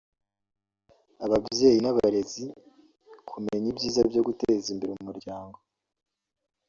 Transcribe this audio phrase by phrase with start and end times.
[1.25, 2.45] ababyeyi n’abarezi
[3.29, 5.57] kumenya ibyiza byo guteza imbere umuryango